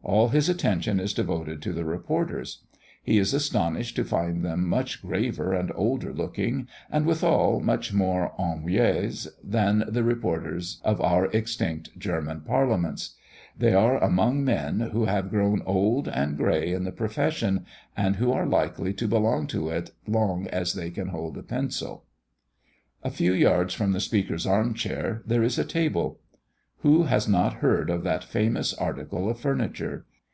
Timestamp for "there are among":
13.58-14.44